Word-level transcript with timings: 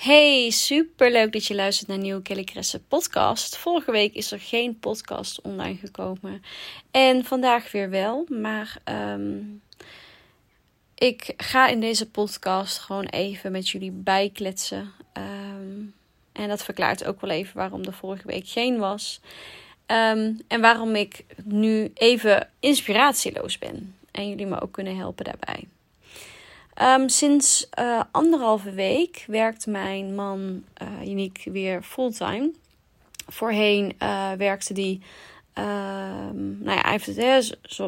Hey, 0.00 0.50
super 0.50 1.10
leuk 1.10 1.32
dat 1.32 1.46
je 1.46 1.54
luistert 1.54 1.88
naar 1.88 1.98
Nieuwe 1.98 2.22
Kelly 2.22 2.44
Kresse 2.44 2.80
podcast. 2.80 3.56
Vorige 3.56 3.90
week 3.90 4.14
is 4.14 4.32
er 4.32 4.40
geen 4.40 4.78
podcast 4.78 5.40
online 5.40 5.76
gekomen. 5.76 6.42
En 6.90 7.24
vandaag 7.24 7.72
weer 7.72 7.90
wel. 7.90 8.26
Maar 8.28 8.76
ehm, 8.84 9.38
ik 10.94 11.34
ga 11.36 11.68
in 11.68 11.80
deze 11.80 12.10
podcast 12.10 12.78
gewoon 12.78 13.04
even 13.04 13.52
met 13.52 13.68
jullie 13.68 13.90
bijkletsen. 13.90 14.92
Ehm, 15.12 15.80
en 16.32 16.48
dat 16.48 16.64
verklaart 16.64 17.04
ook 17.04 17.20
wel 17.20 17.30
even 17.30 17.56
waarom 17.56 17.84
er 17.84 17.92
vorige 17.92 18.26
week 18.26 18.48
geen 18.48 18.78
was. 18.78 19.20
Ehm, 19.86 20.32
en 20.48 20.60
waarom 20.60 20.94
ik 20.94 21.24
nu 21.44 21.90
even 21.94 22.48
inspiratieloos 22.60 23.58
ben. 23.58 23.96
En 24.10 24.28
jullie 24.28 24.46
me 24.46 24.60
ook 24.60 24.72
kunnen 24.72 24.96
helpen 24.96 25.24
daarbij. 25.24 25.68
Um, 26.82 27.08
sinds 27.08 27.68
uh, 27.78 28.02
anderhalve 28.10 28.70
week 28.70 29.24
werkt 29.26 29.66
mijn 29.66 30.14
man 30.14 30.64
uh, 30.82 31.08
Uniek 31.08 31.42
weer 31.44 31.82
fulltime. 31.82 32.52
Voorheen 33.26 33.92
uh, 34.02 34.32
werkte 34.32 34.74
die. 34.74 35.02
nou 35.54 36.64
ja, 36.64 36.80
hij 36.80 36.90
heeft 36.90 37.06
het, 37.06 37.16
hè, 37.16 37.40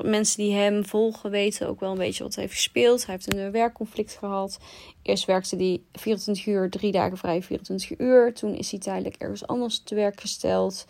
mensen 0.03 0.37
die 0.37 0.55
hem 0.55 0.87
volgen 0.87 1.31
weten 1.31 1.69
ook 1.69 1.81
wel 1.81 1.91
een 1.91 1.99
beetje 1.99 2.23
wat 2.23 2.35
hij 2.35 2.45
heeft 2.45 2.57
gespeeld. 2.57 3.07
Hij 3.07 3.15
heeft 3.15 3.35
een 3.35 3.51
werkconflict 3.51 4.17
gehad. 4.17 4.59
Eerst 5.03 5.25
werkte 5.25 5.57
hij 5.57 5.83
24 5.93 6.47
uur, 6.47 6.71
drie 6.71 6.93
dagen 6.93 7.17
vrij, 7.17 7.43
24 7.43 7.99
uur. 7.99 8.35
Toen 8.35 8.55
is 8.55 8.71
hij 8.71 8.81
tijdelijk 8.81 9.17
ergens 9.17 9.47
anders 9.47 9.83
te 9.83 9.95
werk 9.95 10.21
gesteld. 10.21 10.87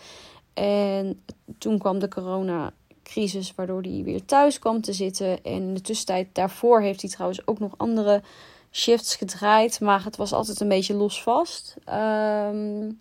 En 0.54 1.24
toen 1.58 1.78
kwam 1.78 1.98
de 1.98 2.08
corona 2.08 2.72
crisis, 3.02 3.54
waardoor 3.54 3.82
hij 3.82 4.02
weer 4.04 4.24
thuis 4.24 4.58
kwam 4.58 4.80
te 4.80 4.92
zitten. 4.92 5.44
En 5.44 5.52
in 5.52 5.74
de 5.74 5.80
tussentijd 5.80 6.28
daarvoor 6.32 6.80
heeft 6.80 7.00
hij 7.00 7.10
trouwens 7.10 7.46
ook 7.46 7.58
nog 7.58 7.74
andere 7.76 8.22
shifts 8.70 9.16
gedraaid, 9.16 9.80
maar 9.80 10.04
het 10.04 10.16
was 10.16 10.32
altijd 10.32 10.60
een 10.60 10.68
beetje 10.68 10.94
losvast. 10.94 11.76
Um, 11.88 12.98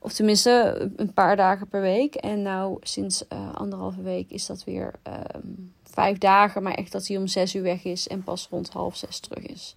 of 0.00 0.12
tenminste 0.12 0.90
een 0.96 1.12
paar 1.12 1.36
dagen 1.36 1.68
per 1.68 1.80
week. 1.80 2.14
En 2.14 2.42
nou 2.42 2.76
sinds 2.80 3.24
uh, 3.32 3.54
anderhalve 3.54 4.02
week 4.02 4.30
is 4.30 4.46
dat 4.46 4.64
weer 4.64 4.94
um, 5.34 5.72
vijf 5.82 6.18
dagen, 6.18 6.62
maar 6.62 6.74
echt 6.74 6.92
dat 6.92 7.06
hij 7.06 7.16
om 7.16 7.26
zes 7.26 7.54
uur 7.54 7.62
weg 7.62 7.84
is 7.84 8.08
en 8.08 8.22
pas 8.22 8.48
rond 8.50 8.70
half 8.70 8.96
zes 8.96 9.20
terug 9.20 9.46
is. 9.46 9.74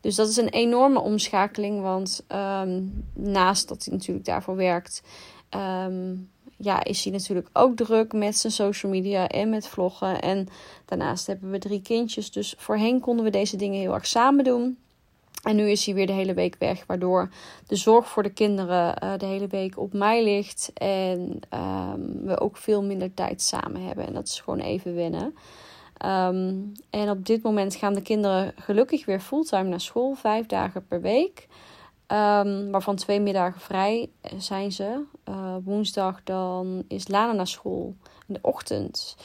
Dus 0.00 0.14
dat 0.14 0.28
is 0.28 0.36
een 0.36 0.48
enorme 0.48 1.00
omschakeling, 1.00 1.80
want 1.80 2.24
um, 2.28 3.04
naast 3.14 3.68
dat 3.68 3.84
hij 3.84 3.94
natuurlijk 3.94 4.26
daarvoor 4.26 4.56
werkt, 4.56 5.02
ja, 6.58 6.84
is 6.84 7.04
hij 7.04 7.12
natuurlijk 7.12 7.48
ook 7.52 7.76
druk 7.76 8.12
met 8.12 8.36
zijn 8.36 8.52
social 8.52 8.92
media 8.92 9.28
en 9.28 9.50
met 9.50 9.68
vloggen. 9.68 10.20
En 10.20 10.48
daarnaast 10.84 11.26
hebben 11.26 11.50
we 11.50 11.58
drie 11.58 11.82
kindjes. 11.82 12.30
Dus 12.30 12.54
voorheen 12.58 13.00
konden 13.00 13.24
we 13.24 13.30
deze 13.30 13.56
dingen 13.56 13.80
heel 13.80 13.94
erg 13.94 14.06
samen 14.06 14.44
doen. 14.44 14.78
En 15.42 15.56
nu 15.56 15.70
is 15.70 15.84
hij 15.84 15.94
weer 15.94 16.06
de 16.06 16.12
hele 16.12 16.34
week 16.34 16.56
weg, 16.58 16.84
waardoor 16.86 17.30
de 17.66 17.76
zorg 17.76 18.08
voor 18.08 18.22
de 18.22 18.32
kinderen 18.32 19.04
uh, 19.04 19.12
de 19.18 19.26
hele 19.26 19.46
week 19.46 19.78
op 19.78 19.92
mij 19.92 20.24
ligt. 20.24 20.70
En 20.74 21.40
um, 21.54 22.20
we 22.24 22.40
ook 22.40 22.56
veel 22.56 22.82
minder 22.82 23.14
tijd 23.14 23.42
samen 23.42 23.82
hebben. 23.86 24.06
En 24.06 24.12
dat 24.12 24.26
is 24.26 24.40
gewoon 24.40 24.60
even 24.60 24.94
wennen. 24.94 25.34
Um, 26.04 26.72
en 26.90 27.10
op 27.10 27.26
dit 27.26 27.42
moment 27.42 27.74
gaan 27.74 27.94
de 27.94 28.02
kinderen 28.02 28.52
gelukkig 28.56 29.04
weer 29.04 29.20
fulltime 29.20 29.68
naar 29.68 29.80
school, 29.80 30.14
vijf 30.14 30.46
dagen 30.46 30.86
per 30.86 31.00
week. 31.00 31.46
Um, 32.12 32.70
waarvan 32.70 32.96
twee 32.96 33.20
middagen 33.20 33.60
vrij 33.60 34.08
zijn 34.36 34.72
ze. 34.72 35.02
Uh, 35.28 35.54
woensdag 35.64 36.20
dan 36.24 36.84
is 36.86 37.08
Lana 37.08 37.32
naar 37.32 37.46
school 37.46 37.94
in 38.26 38.34
de 38.34 38.38
ochtend. 38.42 39.16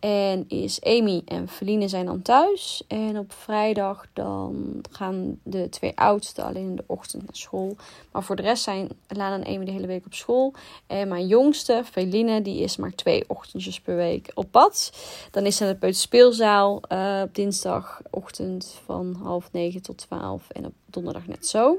En 0.00 0.44
is 0.48 0.82
Amy 0.82 1.22
en 1.24 1.48
Feline 1.48 1.88
zijn 1.88 2.06
dan 2.06 2.22
thuis. 2.22 2.84
En 2.88 3.18
op 3.18 3.32
vrijdag 3.32 4.06
dan 4.12 4.80
gaan 4.90 5.38
de 5.42 5.68
twee 5.68 5.96
oudsten 5.96 6.44
alleen 6.44 6.68
in 6.68 6.76
de 6.76 6.84
ochtend 6.86 7.22
naar 7.22 7.36
school. 7.36 7.76
Maar 8.12 8.22
voor 8.22 8.36
de 8.36 8.42
rest 8.42 8.62
zijn 8.62 8.88
Lana 9.08 9.44
en 9.44 9.54
Amy 9.54 9.64
de 9.64 9.70
hele 9.70 9.86
week 9.86 10.06
op 10.06 10.14
school. 10.14 10.52
En 10.86 11.08
mijn 11.08 11.26
jongste, 11.26 11.82
Feline, 11.90 12.42
die 12.42 12.62
is 12.62 12.76
maar 12.76 12.94
twee 12.94 13.24
ochtendjes 13.26 13.80
per 13.80 13.96
week 13.96 14.30
op 14.34 14.50
pad. 14.50 14.92
Dan 15.30 15.46
is 15.46 15.56
ze 15.56 15.66
de 15.66 15.76
peuterspeelzaal 15.76 16.80
uh, 16.92 17.20
op 17.24 17.34
dinsdagochtend 17.34 18.80
van 18.84 19.18
half 19.22 19.52
negen 19.52 19.82
tot 19.82 19.96
twaalf. 19.96 20.50
En 20.50 20.66
op 20.66 20.72
donderdag 20.86 21.26
net 21.26 21.46
zo. 21.46 21.76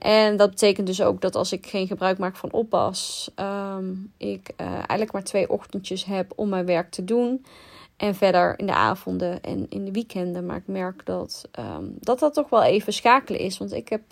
En 0.00 0.36
dat 0.36 0.50
betekent 0.50 0.86
dus 0.86 1.02
ook 1.02 1.20
dat 1.20 1.36
als 1.36 1.52
ik 1.52 1.66
geen 1.66 1.86
gebruik 1.86 2.18
maak 2.18 2.36
van 2.36 2.52
oppas, 2.52 3.30
um, 3.36 4.12
ik 4.16 4.50
uh, 4.60 4.66
eigenlijk 4.66 5.12
maar 5.12 5.24
twee 5.24 5.50
ochtendjes 5.50 6.04
heb 6.04 6.32
om 6.36 6.48
mijn 6.48 6.66
werk 6.66 6.90
te 6.90 7.04
doen. 7.04 7.44
En 7.96 8.14
verder 8.14 8.58
in 8.58 8.66
de 8.66 8.74
avonden 8.74 9.42
en 9.42 9.66
in 9.68 9.84
de 9.84 9.90
weekenden. 9.90 10.46
Maar 10.46 10.56
ik 10.56 10.66
merk 10.66 11.06
dat 11.06 11.48
um, 11.58 11.96
dat, 11.98 12.18
dat 12.18 12.34
toch 12.34 12.48
wel 12.48 12.62
even 12.62 12.92
schakelen 12.92 13.40
is. 13.40 13.58
Want 13.58 13.72
ik 13.72 13.88
heb. 13.88 14.02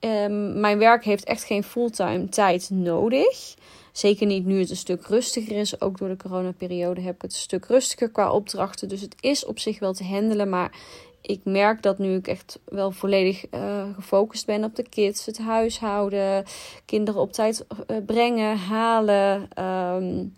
Um, 0.00 0.60
mijn 0.60 0.78
werk 0.78 1.04
heeft 1.04 1.24
echt 1.24 1.44
geen 1.44 1.62
fulltime 1.62 2.28
tijd 2.28 2.70
nodig. 2.70 3.54
Zeker 3.92 4.26
niet 4.26 4.44
nu 4.44 4.58
het 4.58 4.70
een 4.70 4.76
stuk 4.76 5.06
rustiger 5.06 5.56
is. 5.56 5.80
Ook 5.80 5.98
door 5.98 6.08
de 6.08 6.16
coronaperiode 6.16 7.00
heb 7.00 7.14
ik 7.14 7.22
het 7.22 7.32
een 7.32 7.38
stuk 7.38 7.64
rustiger 7.64 8.10
qua 8.10 8.30
opdrachten. 8.30 8.88
Dus 8.88 9.00
het 9.00 9.14
is 9.20 9.44
op 9.44 9.58
zich 9.58 9.78
wel 9.78 9.92
te 9.92 10.04
handelen. 10.04 10.48
Maar 10.48 10.70
ik 11.28 11.40
merk 11.44 11.82
dat 11.82 11.98
nu 11.98 12.14
ik 12.14 12.28
echt 12.28 12.58
wel 12.64 12.90
volledig 12.90 13.44
uh, 13.50 13.82
gefocust 13.94 14.46
ben 14.46 14.64
op 14.64 14.76
de 14.76 14.88
kids, 14.88 15.26
het 15.26 15.38
huishouden, 15.38 16.44
kinderen 16.84 17.20
op 17.20 17.32
tijd 17.32 17.66
uh, 17.90 17.96
brengen, 18.06 18.56
halen, 18.56 19.48
um, 19.64 20.34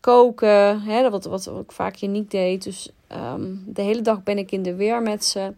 koken. 0.00 0.80
Hè, 0.80 1.10
wat, 1.10 1.24
wat, 1.24 1.46
ik 1.46 1.72
vaak 1.72 2.00
niet 2.00 2.30
deed. 2.30 2.64
Dus 2.64 2.90
um, 3.32 3.62
de 3.66 3.82
hele 3.82 4.02
dag 4.02 4.22
ben 4.22 4.38
ik 4.38 4.52
in 4.52 4.62
de 4.62 4.74
weer 4.74 5.02
met 5.02 5.24
ze. 5.24 5.52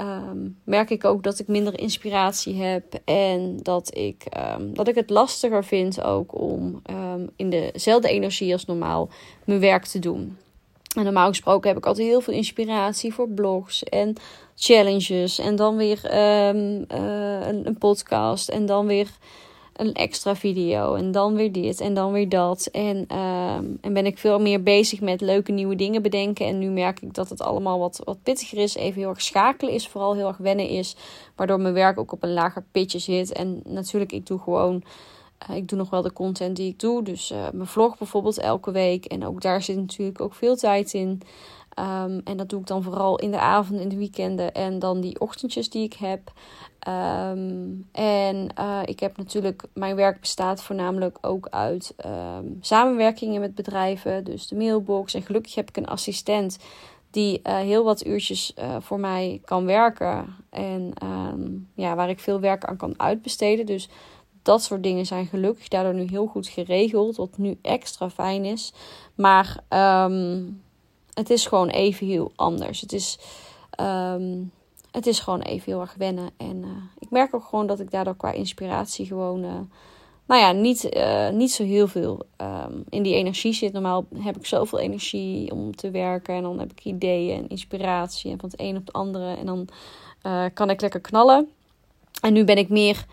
Um, 0.00 0.58
merk 0.64 0.90
ik 0.90 1.04
ook 1.04 1.22
dat 1.22 1.38
ik 1.38 1.46
minder 1.46 1.78
inspiratie 1.78 2.62
heb 2.62 3.00
en 3.04 3.58
dat 3.62 3.96
ik, 3.96 4.24
dat 4.72 4.88
ik 4.88 4.94
het 4.94 5.10
lastiger 5.10 5.64
vind 5.64 6.02
ook 6.02 6.40
om 6.40 6.82
in 7.36 7.50
dezelfde 7.50 8.08
energie 8.08 8.52
als 8.52 8.64
normaal 8.64 9.08
mijn 9.44 9.60
werk 9.60 9.84
te 9.84 9.98
doen. 9.98 10.36
En 10.96 11.04
normaal 11.04 11.28
gesproken 11.28 11.68
heb 11.68 11.78
ik 11.78 11.86
altijd 11.86 12.06
heel 12.06 12.20
veel 12.20 12.34
inspiratie 12.34 13.14
voor 13.14 13.28
blogs 13.28 13.84
en 13.84 14.16
challenges. 14.54 15.38
En 15.38 15.56
dan 15.56 15.76
weer 15.76 16.00
um, 16.04 16.84
uh, 16.92 17.46
een, 17.46 17.66
een, 17.66 17.78
podcast. 17.78 18.48
En 18.48 18.66
dan 18.66 18.86
weer 18.86 19.08
een 19.72 19.92
extra 19.92 20.36
video. 20.36 20.94
En 20.94 21.12
dan 21.12 21.34
weer 21.34 21.52
dit 21.52 21.80
en 21.80 21.94
dan 21.94 22.12
weer 22.12 22.28
dat. 22.28 22.68
En, 22.72 22.96
um, 22.96 23.78
en 23.80 23.92
ben 23.92 24.06
ik 24.06 24.18
veel 24.18 24.40
meer 24.40 24.62
bezig 24.62 25.00
met 25.00 25.20
leuke 25.20 25.52
nieuwe 25.52 25.76
dingen 25.76 26.02
bedenken. 26.02 26.46
En 26.46 26.58
nu 26.58 26.68
merk 26.68 27.00
ik 27.00 27.14
dat 27.14 27.28
het 27.28 27.40
allemaal 27.40 27.78
wat, 27.78 28.00
wat 28.04 28.22
pittiger 28.22 28.58
is. 28.58 28.74
Even 28.74 29.00
heel 29.00 29.08
erg 29.08 29.22
schakelen 29.22 29.74
is. 29.74 29.88
Vooral 29.88 30.14
heel 30.14 30.28
erg 30.28 30.36
wennen 30.36 30.68
is. 30.68 30.96
Waardoor 31.34 31.60
mijn 31.60 31.74
werk 31.74 31.98
ook 31.98 32.12
op 32.12 32.22
een 32.22 32.32
lager 32.32 32.64
pitje 32.72 32.98
zit. 32.98 33.32
En 33.32 33.60
natuurlijk, 33.64 34.12
ik 34.12 34.26
doe 34.26 34.38
gewoon 34.38 34.82
ik 35.52 35.68
doe 35.68 35.78
nog 35.78 35.90
wel 35.90 36.02
de 36.02 36.12
content 36.12 36.56
die 36.56 36.70
ik 36.70 36.80
doe. 36.80 37.02
Dus 37.02 37.30
uh, 37.30 37.38
mijn 37.52 37.66
vlog 37.66 37.98
bijvoorbeeld 37.98 38.38
elke 38.38 38.70
week. 38.70 39.04
En 39.04 39.26
ook 39.26 39.40
daar 39.40 39.62
zit 39.62 39.76
natuurlijk 39.76 40.20
ook 40.20 40.34
veel 40.34 40.56
tijd 40.56 40.92
in. 40.92 41.20
Um, 41.78 42.20
en 42.24 42.36
dat 42.36 42.48
doe 42.48 42.60
ik 42.60 42.66
dan 42.66 42.82
vooral 42.82 43.18
in 43.18 43.30
de 43.30 43.38
avond, 43.38 43.80
in 43.80 43.88
de 43.88 43.96
weekenden 43.96 44.54
en 44.54 44.78
dan 44.78 45.00
die 45.00 45.20
ochtendjes 45.20 45.70
die 45.70 45.84
ik 45.84 45.92
heb. 45.92 46.32
Um, 46.88 47.88
en 47.92 48.48
uh, 48.58 48.80
ik 48.84 49.00
heb 49.00 49.16
natuurlijk, 49.16 49.62
mijn 49.74 49.96
werk 49.96 50.20
bestaat 50.20 50.62
voornamelijk 50.62 51.18
ook 51.20 51.48
uit 51.50 51.94
um, 52.06 52.58
samenwerkingen 52.60 53.40
met 53.40 53.54
bedrijven. 53.54 54.24
Dus 54.24 54.48
de 54.48 54.56
mailbox. 54.56 55.14
En 55.14 55.22
gelukkig 55.22 55.54
heb 55.54 55.68
ik 55.68 55.76
een 55.76 55.86
assistent 55.86 56.58
die 57.10 57.40
heel 57.42 57.84
wat 57.84 58.06
uurtjes 58.06 58.54
voor 58.80 59.00
mij 59.00 59.40
kan 59.44 59.64
werken. 59.64 60.36
En 60.50 60.92
ja, 61.74 61.94
waar 61.94 62.08
ik 62.08 62.20
veel 62.20 62.40
werk 62.40 62.64
aan 62.64 62.76
kan 62.76 62.94
uitbesteden. 62.96 63.66
Dus 63.66 63.88
dat 64.46 64.62
soort 64.62 64.82
dingen 64.82 65.06
zijn 65.06 65.26
gelukkig 65.26 65.68
daardoor 65.68 65.94
nu 65.94 66.06
heel 66.08 66.26
goed 66.26 66.48
geregeld. 66.48 67.16
Wat 67.16 67.38
nu 67.38 67.58
extra 67.62 68.10
fijn 68.10 68.44
is. 68.44 68.72
Maar 69.14 69.56
um, 70.08 70.62
het 71.14 71.30
is 71.30 71.46
gewoon 71.46 71.68
even 71.68 72.06
heel 72.06 72.32
anders. 72.36 72.80
Het 72.80 72.92
is, 72.92 73.18
um, 73.80 74.52
het 74.90 75.06
is 75.06 75.20
gewoon 75.20 75.40
even 75.40 75.72
heel 75.72 75.80
erg 75.80 75.94
wennen. 75.98 76.30
En 76.36 76.56
uh, 76.56 76.68
ik 76.98 77.10
merk 77.10 77.34
ook 77.34 77.44
gewoon 77.44 77.66
dat 77.66 77.80
ik 77.80 77.90
daardoor 77.90 78.16
qua 78.16 78.32
inspiratie 78.32 79.06
gewoon. 79.06 79.44
Uh, 79.44 79.60
nou 80.26 80.40
ja, 80.40 80.52
niet, 80.52 80.96
uh, 80.96 81.28
niet 81.30 81.52
zo 81.52 81.64
heel 81.64 81.88
veel 81.88 82.26
um, 82.40 82.84
in 82.88 83.02
die 83.02 83.14
energie 83.14 83.52
zit. 83.52 83.72
Normaal 83.72 84.06
heb 84.14 84.36
ik 84.36 84.46
zoveel 84.46 84.78
energie 84.78 85.52
om 85.52 85.76
te 85.76 85.90
werken. 85.90 86.34
En 86.34 86.42
dan 86.42 86.58
heb 86.58 86.70
ik 86.70 86.84
ideeën 86.84 87.38
en 87.38 87.48
inspiratie. 87.48 88.30
En 88.30 88.38
van 88.38 88.50
het 88.50 88.60
een 88.60 88.76
op 88.76 88.86
het 88.86 88.94
andere. 88.94 89.36
En 89.36 89.46
dan 89.46 89.68
kan 90.52 90.70
ik 90.70 90.80
lekker 90.80 91.00
knallen. 91.00 91.48
En 92.20 92.32
nu 92.32 92.44
ben 92.44 92.58
ik 92.58 92.68
meer 92.68 93.06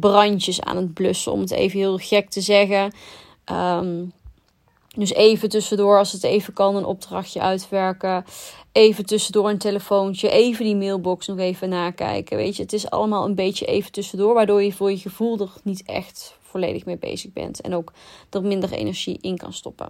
brandjes 0.00 0.60
aan 0.60 0.76
het 0.76 0.94
blussen, 0.94 1.32
om 1.32 1.40
het 1.40 1.50
even 1.50 1.78
heel 1.78 1.98
gek 1.98 2.30
te 2.30 2.40
zeggen. 2.40 2.92
Um, 3.52 4.12
dus 4.96 5.12
even 5.12 5.48
tussendoor, 5.48 5.98
als 5.98 6.12
het 6.12 6.24
even 6.24 6.52
kan, 6.52 6.76
een 6.76 6.84
opdrachtje 6.84 7.40
uitwerken. 7.40 8.24
Even 8.72 9.06
tussendoor 9.06 9.48
een 9.48 9.58
telefoontje. 9.58 10.30
Even 10.30 10.64
die 10.64 10.76
mailbox 10.76 11.26
nog 11.26 11.38
even 11.38 11.68
nakijken. 11.68 12.36
Weet 12.36 12.56
je, 12.56 12.62
het 12.62 12.72
is 12.72 12.90
allemaal 12.90 13.24
een 13.24 13.34
beetje 13.34 13.66
even 13.66 13.92
tussendoor. 13.92 14.34
Waardoor 14.34 14.62
je 14.62 14.72
voor 14.72 14.90
je 14.90 14.98
gevoel 14.98 15.38
er 15.38 15.50
niet 15.62 15.82
echt 15.82 16.36
volledig 16.40 16.84
mee 16.84 16.98
bezig 16.98 17.32
bent. 17.32 17.60
En 17.60 17.74
ook 17.74 17.92
er 18.30 18.42
minder 18.42 18.72
energie 18.72 19.18
in 19.20 19.36
kan 19.36 19.52
stoppen. 19.52 19.88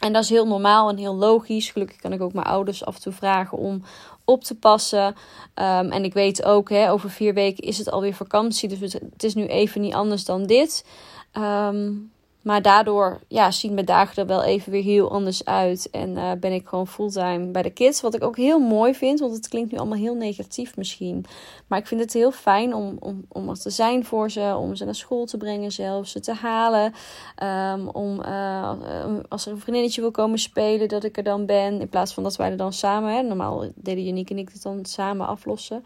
En 0.00 0.12
dat 0.12 0.22
is 0.22 0.28
heel 0.30 0.46
normaal 0.46 0.88
en 0.88 0.96
heel 0.96 1.14
logisch. 1.14 1.70
Gelukkig 1.70 1.96
kan 1.96 2.12
ik 2.12 2.20
ook 2.20 2.32
mijn 2.32 2.46
ouders 2.46 2.84
af 2.84 2.94
en 2.94 3.00
toe 3.00 3.12
vragen 3.12 3.58
om 3.58 3.82
op 4.24 4.44
te 4.44 4.54
passen. 4.54 5.14
Ehm, 5.54 5.90
en 5.90 6.04
ik 6.04 6.14
weet 6.14 6.44
ook, 6.44 6.70
hè, 6.70 6.90
over 6.90 7.10
vier 7.10 7.34
weken 7.34 7.64
is 7.64 7.78
het 7.78 7.90
alweer 7.90 8.14
vakantie. 8.14 8.68
Dus 8.68 8.92
het 8.92 9.24
is 9.24 9.34
nu 9.34 9.46
even 9.46 9.80
niet 9.80 9.94
anders 9.94 10.24
dan 10.24 10.46
dit. 10.46 10.84
Um, 11.32 12.12
maar 12.44 12.62
daardoor 12.62 13.20
ja, 13.28 13.50
zien 13.50 13.74
mijn 13.74 13.86
dagen 13.86 14.16
er 14.16 14.26
wel 14.26 14.42
even 14.42 14.72
weer 14.72 14.82
heel 14.82 15.10
anders 15.10 15.44
uit. 15.44 15.88
En 15.90 16.10
uh, 16.10 16.32
ben 16.40 16.52
ik 16.52 16.68
gewoon 16.68 16.86
fulltime 16.86 17.46
bij 17.46 17.62
de 17.62 17.70
kids. 17.70 18.00
Wat 18.00 18.14
ik 18.14 18.24
ook 18.24 18.36
heel 18.36 18.58
mooi 18.58 18.94
vind. 18.94 19.20
Want 19.20 19.32
het 19.32 19.48
klinkt 19.48 19.72
nu 19.72 19.78
allemaal 19.78 19.98
heel 19.98 20.14
negatief 20.14 20.76
misschien. 20.76 21.24
Maar 21.66 21.78
ik 21.78 21.86
vind 21.86 22.00
het 22.00 22.12
heel 22.12 22.30
fijn 22.30 22.74
om, 22.74 22.96
om, 23.00 23.24
om 23.28 23.48
er 23.48 23.60
te 23.60 23.70
zijn 23.70 24.04
voor 24.04 24.30
ze. 24.30 24.56
Om 24.58 24.74
ze 24.74 24.84
naar 24.84 24.94
school 24.94 25.24
te 25.24 25.36
brengen 25.36 25.72
zelfs. 25.72 26.12
Ze 26.12 26.20
te 26.20 26.34
halen. 26.34 26.92
Um, 27.42 27.88
om 27.88 28.20
uh, 28.20 28.72
als 29.28 29.46
er 29.46 29.52
een 29.52 29.60
vriendinnetje 29.60 30.00
wil 30.00 30.10
komen 30.10 30.38
spelen. 30.38 30.88
Dat 30.88 31.04
ik 31.04 31.16
er 31.16 31.22
dan 31.22 31.46
ben. 31.46 31.80
In 31.80 31.88
plaats 31.88 32.14
van 32.14 32.22
dat 32.22 32.36
wij 32.36 32.50
er 32.50 32.56
dan 32.56 32.72
samen. 32.72 33.14
Hè. 33.14 33.22
Normaal 33.22 33.64
deden 33.74 34.04
Janiek 34.04 34.30
en 34.30 34.38
ik 34.38 34.48
het 34.52 34.62
dan 34.62 34.84
samen 34.84 35.26
aflossen. 35.26 35.84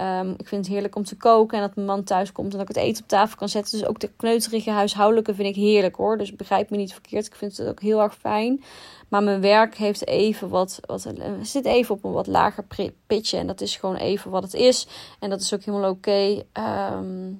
Um, 0.00 0.30
ik 0.30 0.48
vind 0.48 0.64
het 0.64 0.74
heerlijk 0.74 0.96
om 0.96 1.04
te 1.04 1.16
koken. 1.16 1.58
En 1.58 1.66
dat 1.66 1.74
mijn 1.74 1.86
man 1.86 2.04
thuis 2.04 2.32
komt. 2.32 2.52
En 2.52 2.58
dat 2.58 2.68
ik 2.68 2.74
het 2.74 2.84
eten 2.84 3.02
op 3.02 3.08
tafel 3.08 3.36
kan 3.36 3.48
zetten. 3.48 3.78
Dus 3.78 3.88
ook 3.88 4.00
de 4.00 4.10
kneuterige 4.16 4.70
huishoudelijke 4.70 5.34
vind 5.34 5.48
ik 5.48 5.54
heerlijk 5.54 5.96
hoor. 5.96 6.18
Dus 6.18 6.36
begrijp 6.36 6.70
me 6.70 6.76
niet 6.76 6.92
verkeerd. 6.92 7.26
Ik 7.26 7.34
vind 7.34 7.56
het 7.56 7.68
ook 7.68 7.80
heel 7.80 8.00
erg 8.00 8.14
fijn. 8.14 8.64
Maar 9.08 9.22
mijn 9.22 9.40
werk 9.40 9.74
heeft 9.74 10.06
even 10.06 10.48
wat, 10.48 10.80
wat 10.86 11.06
zit 11.42 11.64
even 11.64 11.94
op 11.94 12.04
een 12.04 12.12
wat 12.12 12.26
lager 12.26 12.64
pitje. 13.06 13.38
En 13.38 13.46
dat 13.46 13.60
is 13.60 13.76
gewoon 13.76 13.96
even 13.96 14.30
wat 14.30 14.42
het 14.42 14.54
is. 14.54 14.86
En 15.18 15.30
dat 15.30 15.40
is 15.40 15.54
ook 15.54 15.62
helemaal 15.62 15.90
oké. 15.90 16.42
Ehm, 16.52 17.32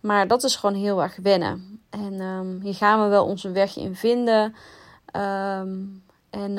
maar 0.00 0.28
dat 0.28 0.44
is 0.44 0.56
gewoon 0.56 0.76
heel 0.76 1.02
erg 1.02 1.16
wennen. 1.22 1.80
En 1.90 2.20
um, 2.20 2.60
hier 2.62 2.74
gaan 2.74 3.02
we 3.02 3.08
wel 3.08 3.24
onze 3.24 3.50
weg 3.50 3.76
in 3.76 3.94
vinden. 3.94 4.54
Ehm, 5.06 5.76
en 6.30 6.58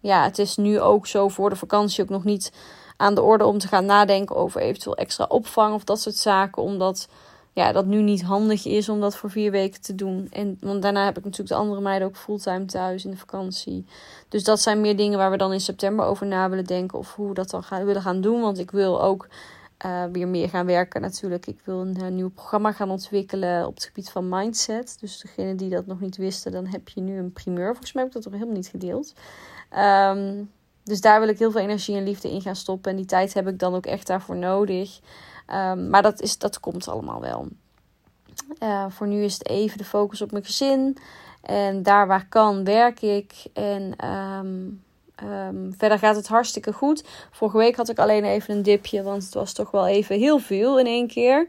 ja, 0.00 0.24
het 0.24 0.38
is 0.38 0.56
nu 0.56 0.80
ook 0.80 1.06
zo 1.06 1.28
voor 1.28 1.50
de 1.50 1.56
vakantie 1.56 2.02
ook 2.02 2.08
nog 2.08 2.24
niet 2.24 2.52
aan 3.00 3.14
de 3.14 3.22
orde 3.22 3.46
om 3.46 3.58
te 3.58 3.68
gaan 3.68 3.84
nadenken 3.84 4.36
over 4.36 4.60
eventueel 4.60 4.96
extra 4.96 5.24
opvang 5.28 5.74
of 5.74 5.84
dat 5.84 6.00
soort 6.00 6.16
zaken. 6.16 6.62
Omdat 6.62 7.08
ja, 7.52 7.72
dat 7.72 7.86
nu 7.86 8.02
niet 8.02 8.22
handig 8.22 8.66
is 8.66 8.88
om 8.88 9.00
dat 9.00 9.16
voor 9.16 9.30
vier 9.30 9.50
weken 9.50 9.80
te 9.80 9.94
doen. 9.94 10.28
En, 10.30 10.56
want 10.60 10.82
daarna 10.82 11.04
heb 11.04 11.18
ik 11.18 11.24
natuurlijk 11.24 11.50
de 11.50 11.60
andere 11.60 11.80
meiden 11.80 12.08
ook 12.08 12.16
fulltime 12.16 12.64
thuis 12.64 13.04
in 13.04 13.10
de 13.10 13.16
vakantie. 13.16 13.86
Dus 14.28 14.44
dat 14.44 14.60
zijn 14.60 14.80
meer 14.80 14.96
dingen 14.96 15.18
waar 15.18 15.30
we 15.30 15.36
dan 15.36 15.52
in 15.52 15.60
september 15.60 16.04
over 16.04 16.26
na 16.26 16.48
willen 16.48 16.64
denken. 16.64 16.98
Of 16.98 17.14
hoe 17.14 17.28
we 17.28 17.34
dat 17.34 17.50
dan 17.50 17.62
gaan, 17.62 17.84
willen 17.84 18.02
gaan 18.02 18.20
doen. 18.20 18.40
Want 18.40 18.58
ik 18.58 18.70
wil 18.70 19.02
ook 19.02 19.28
uh, 19.86 20.04
weer 20.12 20.28
meer 20.28 20.48
gaan 20.48 20.66
werken 20.66 21.00
natuurlijk. 21.00 21.46
Ik 21.46 21.60
wil 21.64 21.80
een, 21.80 22.00
een, 22.00 22.14
nieuw 22.14 22.30
programma 22.30 22.72
gaan 22.72 22.90
ontwikkelen 22.90 23.66
op 23.66 23.74
het 23.74 23.84
gebied 23.84 24.10
van 24.10 24.28
mindset. 24.28 24.96
Dus 25.00 25.20
degene 25.20 25.54
die 25.54 25.70
dat 25.70 25.86
nog 25.86 26.00
niet 26.00 26.16
wisten, 26.16 26.52
dan 26.52 26.66
heb 26.66 26.88
je 26.88 27.00
nu 27.00 27.18
een 27.18 27.32
primeur. 27.32 27.68
Volgens 27.68 27.92
mij 27.92 28.02
heb 28.02 28.12
ik 28.14 28.22
dat 28.22 28.32
nog 28.32 28.40
helemaal 28.40 28.60
niet 28.60 28.70
gedeeld. 28.70 29.12
Um, 29.78 30.50
dus 30.90 31.00
daar 31.00 31.20
wil 31.20 31.28
ik 31.28 31.38
heel 31.38 31.50
veel 31.50 31.60
energie 31.60 31.96
en 31.96 32.04
liefde 32.04 32.30
in 32.30 32.40
gaan 32.40 32.56
stoppen. 32.56 32.90
En 32.90 32.96
die 32.96 33.06
tijd 33.06 33.34
heb 33.34 33.48
ik 33.48 33.58
dan 33.58 33.74
ook 33.74 33.86
echt 33.86 34.06
daarvoor 34.06 34.36
nodig. 34.36 35.00
Um, 35.54 35.90
maar 35.90 36.02
dat, 36.02 36.20
is, 36.20 36.38
dat 36.38 36.60
komt 36.60 36.88
allemaal 36.88 37.20
wel. 37.20 37.48
Uh, 38.62 38.84
voor 38.88 39.06
nu 39.06 39.24
is 39.24 39.32
het 39.32 39.48
even 39.48 39.78
de 39.78 39.84
focus 39.84 40.22
op 40.22 40.32
mijn 40.32 40.44
gezin. 40.44 40.96
En 41.42 41.82
daar 41.82 42.06
waar 42.06 42.26
kan, 42.28 42.64
werk 42.64 43.00
ik. 43.00 43.32
En 43.52 44.06
um, 44.08 44.82
um, 45.22 45.74
verder 45.76 45.98
gaat 45.98 46.16
het 46.16 46.28
hartstikke 46.28 46.72
goed. 46.72 47.04
Vorige 47.30 47.56
week 47.56 47.76
had 47.76 47.88
ik 47.88 47.98
alleen 47.98 48.24
even 48.24 48.56
een 48.56 48.62
dipje, 48.62 49.02
want 49.02 49.24
het 49.24 49.34
was 49.34 49.52
toch 49.52 49.70
wel 49.70 49.86
even 49.86 50.18
heel 50.18 50.38
veel 50.38 50.78
in 50.78 50.86
één 50.86 51.06
keer. 51.06 51.46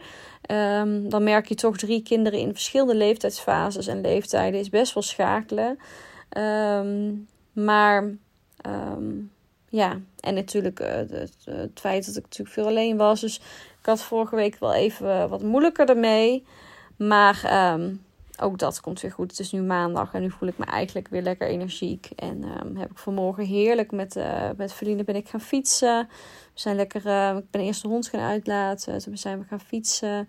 dan 1.10 1.24
merk 1.24 1.48
je 1.48 1.56
toch 1.56 1.78
drie 1.78 2.04
kinderen 2.04 2.40
in 2.40 2.52
verschillende 2.52 2.96
leeftijdsfases 2.96 3.88
en 3.88 4.02
leeftijden 4.02 4.60
is 4.60 4.70
best 4.70 4.94
wel 4.94 5.04
schakelen. 5.04 5.80
maar 7.54 8.16
ja, 9.70 10.00
en 10.20 10.34
natuurlijk 10.34 10.80
het, 10.80 11.12
het, 11.46 11.80
feit 11.80 12.06
dat 12.06 12.16
ik 12.16 12.24
natuurlijk 12.24 12.56
veel 12.56 12.68
alleen 12.68 12.98
was. 12.98 13.22
Dus 13.22 13.38
ik 13.80 13.86
had 13.86 14.02
vorige 14.02 14.36
week 14.36 14.60
wel 14.60 14.74
even 14.74 15.30
wat 15.30 15.44
moeilijker 15.44 15.90
ermee. 15.90 16.46
Maar 16.96 17.72
um, 17.74 18.02
ook 18.42 18.58
dat 18.58 18.82
komt 18.82 19.02
weer 19.02 19.12
goed. 19.12 19.32
Het 19.32 19.40
is 19.40 19.52
nu 19.52 19.62
maandag 19.62 20.14
en 20.14 20.22
nu 20.22 20.32
voel 20.32 20.50
ik 20.50 20.58
me 20.58 20.66
eigenlijk 20.66 21.08
weer 21.08 21.22
lekker 21.22 21.48
energiek. 21.48 22.10
En 22.16 22.44
um, 22.44 22.78
heb 22.78 22.92
ik 22.92 22.98
vanmorgen 22.98 23.46
heerlijk 23.46 23.92
met, 23.92 24.16
uh, 24.16 24.50
met 24.58 24.74
vrienden 24.74 25.06
ben 25.06 25.16
ik 25.16 25.30
gaan 25.30 25.42
fietsen. 25.42 26.08
We 26.54 26.60
zijn 26.60 26.76
lekker, 26.76 27.06
uh, 27.06 27.38
ik 27.38 27.50
ben 27.52 27.62
eerst 27.62 27.82
de 27.82 27.88
hond 27.88 28.08
gaan 28.08 28.20
uitlaten. 28.20 29.00
Toen 29.00 29.18
zijn 29.18 29.40
we 29.40 29.46
gaan 29.46 29.60
fietsen. 29.60 30.28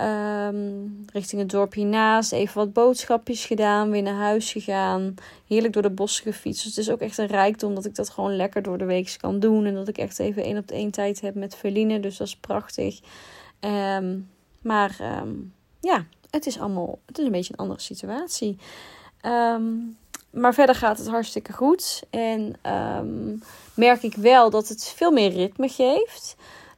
Um, 0.00 1.04
richting 1.12 1.40
het 1.40 1.50
dorp 1.50 1.72
hiernaast. 1.72 2.32
Even 2.32 2.58
wat 2.58 2.72
boodschapjes 2.72 3.44
gedaan. 3.44 3.90
Weer 3.90 4.02
naar 4.02 4.14
huis 4.14 4.52
gegaan. 4.52 5.14
Heerlijk 5.46 5.72
door 5.72 5.82
de 5.82 5.90
bossen 5.90 6.24
gefietst. 6.24 6.64
Dus 6.64 6.76
het 6.76 6.86
is 6.86 6.92
ook 6.92 7.00
echt 7.00 7.18
een 7.18 7.26
rijkdom 7.26 7.74
dat 7.74 7.84
ik 7.84 7.94
dat 7.94 8.10
gewoon 8.10 8.36
lekker 8.36 8.62
door 8.62 8.78
de 8.78 8.84
week 8.84 9.16
kan 9.20 9.40
doen. 9.40 9.64
En 9.64 9.74
dat 9.74 9.88
ik 9.88 9.98
echt 9.98 10.18
even 10.18 10.42
één 10.42 10.58
op 10.58 10.70
één 10.70 10.90
tijd 10.90 11.20
heb 11.20 11.34
met 11.34 11.56
Verline. 11.56 12.00
Dus 12.00 12.16
dat 12.16 12.26
is 12.26 12.36
prachtig. 12.36 13.00
Um, 13.60 14.28
maar 14.60 14.96
ja, 15.80 16.04
het 16.36 16.46
is 16.46 16.58
allemaal. 16.58 16.98
Het 17.06 17.18
is 17.18 17.24
een 17.24 17.32
beetje 17.32 17.52
een 17.52 17.58
andere 17.58 17.80
situatie. 17.80 18.58
maar 20.30 20.54
verder 20.54 20.74
gaat 20.74 20.98
het 20.98 21.08
hartstikke 21.08 21.52
goed. 21.52 22.02
En 22.10 22.56
merk 23.74 24.02
ik 24.02 24.14
wel 24.14 24.50
dat 24.50 24.68
het 24.68 24.92
veel 24.96 25.10
meer 25.10 25.30
ritme 25.30 25.68
geeft. 25.68 26.36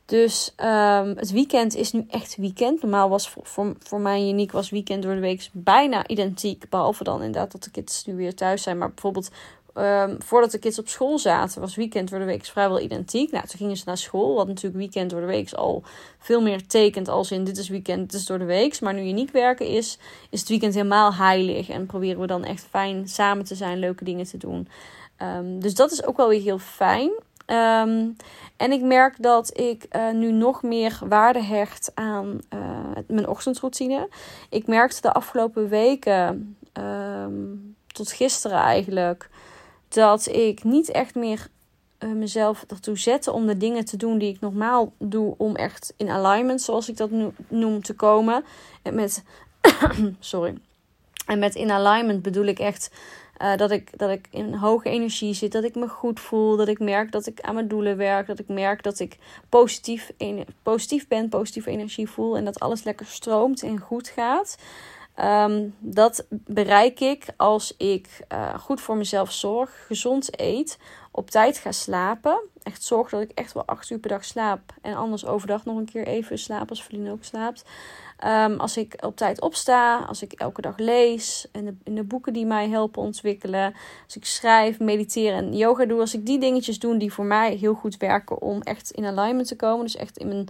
Dus 0.09 0.55
um, 0.57 1.17
het 1.17 1.31
weekend 1.31 1.75
is 1.75 1.93
nu 1.93 2.05
echt 2.09 2.37
weekend. 2.37 2.83
Normaal 2.83 3.09
was 3.09 3.29
voor, 3.29 3.75
voor, 3.79 4.01
mij 4.01 4.29
Uniek 4.29 4.53
was 4.53 4.71
weekend 4.71 5.03
door 5.03 5.15
de 5.15 5.21
week 5.21 5.49
bijna 5.53 6.07
identiek. 6.07 6.69
Behalve 6.69 7.05
dan 7.05 7.23
inderdaad 7.23 7.53
dat 7.53 7.65
de 7.65 7.71
kids 7.71 8.05
nu 8.05 8.17
weer 8.17 8.35
thuis 8.35 8.63
zijn. 8.63 8.79
Maar 8.79 8.89
bijvoorbeeld 8.89 9.31
um, 9.79 10.17
voordat 10.25 10.51
de 10.51 10.59
kids 10.59 10.79
op 10.79 10.89
school 10.89 11.19
zaten, 11.19 11.61
was 11.61 11.77
weekend 11.77 12.11
door 12.11 12.19
de 12.19 12.25
week 12.25 12.45
vrijwel 12.45 12.81
identiek. 12.81 13.31
Nou, 13.31 13.47
toen 13.47 13.59
gingen 13.59 13.77
ze 13.77 13.83
naar 13.87 13.97
school. 13.97 14.35
Wat 14.35 14.47
natuurlijk 14.47 14.77
weekend 14.77 15.11
door 15.11 15.21
de 15.21 15.27
week 15.27 15.53
al 15.53 15.83
veel 16.19 16.43
meer 16.43 16.67
tekent 16.67 17.09
als 17.09 17.31
in 17.31 17.45
dit 17.45 17.57
is 17.57 17.69
weekend, 17.69 18.11
dit 18.11 18.21
is 18.21 18.27
door 18.27 18.39
de 18.39 18.45
week. 18.45 18.81
Maar 18.81 18.95
nu 18.95 19.09
Uniek 19.09 19.31
werken 19.31 19.67
is, 19.67 19.99
is 20.31 20.41
het 20.41 20.49
weekend 20.49 20.75
helemaal 20.75 21.15
heilig. 21.15 21.69
En 21.69 21.87
proberen 21.87 22.21
we 22.21 22.27
dan 22.27 22.45
echt 22.45 22.67
fijn 22.71 23.09
samen 23.09 23.45
te 23.45 23.55
zijn, 23.55 23.79
leuke 23.79 24.05
dingen 24.05 24.27
te 24.27 24.37
doen. 24.37 24.69
Um, 25.23 25.61
dus 25.61 25.75
dat 25.75 25.93
is 25.93 26.05
ook 26.05 26.17
wel 26.17 26.29
weer 26.29 26.43
heel 26.43 26.59
fijn. 26.59 27.11
Um, 27.47 28.17
en 28.57 28.73
ik 28.73 28.83
merk 28.83 29.23
dat 29.23 29.59
ik 29.59 29.87
uh, 29.97 30.11
nu 30.11 30.33
nog 30.33 30.63
meer 30.63 30.99
waarde 31.09 31.43
hecht 31.43 31.91
aan 31.95 32.39
uh, 32.55 32.61
mijn 33.07 33.29
ochtendroutine. 33.29 34.09
Ik 34.49 34.67
merkte 34.67 35.01
de 35.01 35.13
afgelopen 35.13 35.69
weken, 35.69 36.57
tot 37.87 38.13
gisteren 38.13 38.59
eigenlijk, 38.59 39.29
dat 39.89 40.27
ik 40.27 40.65
niet 40.65 40.91
echt 40.91 41.15
meer 41.15 41.49
uh, 41.99 42.13
mezelf 42.13 42.65
ertoe 42.69 42.99
zette 42.99 43.33
om 43.33 43.47
de 43.47 43.57
dingen 43.57 43.85
te 43.85 43.97
doen 43.97 44.19
die 44.19 44.35
ik 44.35 44.41
normaal 44.41 44.93
doe. 44.99 45.35
Om 45.37 45.57
echt 45.57 45.95
in 45.97 46.09
alignment, 46.09 46.63
zoals 46.63 46.89
ik 46.89 46.97
dat 46.97 47.11
noem, 47.49 47.83
te 47.83 47.95
komen. 47.95 48.45
En 48.83 48.95
met, 48.95 49.23
sorry. 50.21 50.55
En 51.27 51.39
met 51.39 51.55
in 51.55 51.71
alignment 51.71 52.23
bedoel 52.23 52.45
ik 52.45 52.59
echt 52.59 52.91
uh, 53.43 53.57
dat, 53.57 53.71
ik, 53.71 53.99
dat 53.99 54.11
ik 54.11 54.29
in 54.31 54.55
hoge 54.55 54.89
energie 54.89 55.35
zit, 55.35 55.53
dat 55.53 55.65
ik 55.65 55.75
me 55.75 55.89
goed 55.89 56.21
voel, 56.21 56.57
dat 56.57 56.69
ik 56.69 56.79
merk 56.79 57.13
dat 57.13 57.27
ik 57.27 57.41
aan 57.41 57.55
mijn 57.55 57.69
doelen 57.69 57.97
werk, 57.97 58.27
dat 58.27 58.39
ik 58.39 58.49
merk 58.49 58.83
dat 58.83 58.99
ik 58.99 59.17
positief, 59.49 60.13
positief 60.63 61.09
ben, 61.09 61.29
positieve 61.29 61.71
energie 61.71 62.09
voel 62.09 62.37
en 62.37 62.45
dat 62.45 62.61
alles 62.61 62.83
lekker 62.83 63.07
stroomt 63.07 63.63
en 63.63 63.79
goed 63.79 64.09
gaat. 64.09 64.57
Um, 65.25 65.75
dat 65.79 66.27
bereik 66.31 67.01
ik 67.01 67.27
als 67.37 67.75
ik 67.77 68.21
uh, 68.33 68.59
goed 68.59 68.81
voor 68.81 68.97
mezelf 68.97 69.33
zorg, 69.33 69.87
gezond 69.87 70.41
eet, 70.41 70.79
op 71.11 71.31
tijd 71.31 71.59
ga 71.59 71.73
slapen. 71.73 72.41
Echt 72.63 72.83
zorg 72.83 73.11
dat 73.11 73.21
ik 73.21 73.31
echt 73.35 73.53
wel 73.53 73.65
acht 73.65 73.91
uur 73.91 73.99
per 73.99 74.11
dag 74.11 74.25
slaap. 74.25 74.61
En 74.83 74.95
anders 74.95 75.27
overdag 75.27 75.65
nog 75.65 75.77
een 75.77 75.91
keer 75.91 76.07
even 76.07 76.39
slaap 76.39 76.69
als 76.69 76.83
Verlien 76.83 77.11
ook 77.11 77.25
slaapt. 77.25 77.65
Um, 78.27 78.61
als 78.61 78.77
ik 78.77 78.97
op 79.01 79.17
tijd 79.17 79.41
opsta, 79.41 79.99
als 79.99 80.23
ik 80.23 80.33
elke 80.33 80.61
dag 80.61 80.79
lees 80.79 81.49
en 81.53 81.65
de, 81.65 81.75
in 81.85 81.95
de 81.95 82.05
boeken 82.05 82.33
die 82.33 82.47
mij 82.47 82.69
helpen 82.69 83.03
ontwikkelen, 83.03 83.75
als 84.05 84.17
ik 84.17 84.25
schrijf, 84.25 84.79
mediteer 84.79 85.33
en 85.33 85.57
yoga 85.57 85.85
doe, 85.85 86.01
als 86.01 86.15
ik 86.15 86.27
die 86.27 86.39
dingetjes 86.39 86.79
doe 86.79 86.97
die 86.97 87.13
voor 87.13 87.25
mij 87.25 87.55
heel 87.55 87.75
goed 87.75 87.97
werken 87.97 88.43
om 88.43 88.63
echt 88.63 88.91
in 88.91 89.05
alignment 89.05 89.49
te 89.49 89.57
komen, 89.57 89.85
dus 89.85 89.97
echt 89.97 90.19
in 90.19 90.29
mijn 90.29 90.49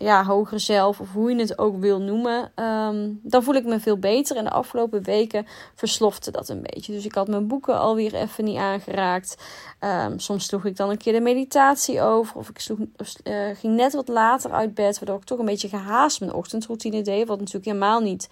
ja, 0.00 0.24
hogere 0.24 0.58
zelf, 0.58 1.00
of 1.00 1.12
hoe 1.12 1.30
je 1.30 1.40
het 1.40 1.58
ook 1.58 1.76
wil 1.76 2.00
noemen, 2.00 2.52
ehm, 2.54 3.10
dan 3.22 3.42
voel 3.42 3.54
ik 3.54 3.64
me 3.64 3.80
veel 3.80 3.98
beter. 3.98 4.36
En 4.36 4.44
de 4.44 4.50
afgelopen 4.50 5.02
weken 5.02 5.46
verslofte 5.74 6.30
dat 6.30 6.48
een 6.48 6.62
beetje. 6.62 6.92
Dus 6.92 7.04
ik 7.04 7.14
had 7.14 7.28
mijn 7.28 7.46
boeken 7.46 7.78
alweer 7.78 8.14
even 8.14 8.44
niet 8.44 8.56
aangeraakt. 8.56 9.36
Um, 9.80 10.18
soms 10.18 10.46
sloeg 10.46 10.64
ik 10.64 10.76
dan 10.76 10.90
een 10.90 10.98
keer 10.98 11.12
de 11.12 11.20
meditatie 11.20 12.02
over, 12.02 12.36
of 12.36 12.48
ik 12.48 12.68
uh, 12.68 13.56
ging 13.56 13.76
net 13.76 13.92
wat 13.92 14.08
later 14.08 14.52
uit 14.52 14.74
bed, 14.74 14.98
waardoor 14.98 15.18
ik 15.18 15.24
toch 15.24 15.38
een 15.38 15.44
beetje 15.44 15.68
gehaast 15.68 16.20
mijn 16.20 16.32
ochtendroutine 16.32 17.02
deed. 17.02 17.26
Wat 17.26 17.38
natuurlijk 17.38 17.66
helemaal 17.66 18.00
niet. 18.00 18.28